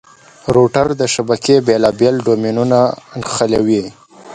روټر 0.55 0.87
د 0.99 1.01
شبکې 1.13 1.55
بېلابېل 1.67 2.15
ډومېنونه 2.25 2.79
نښلوي. 3.19 3.83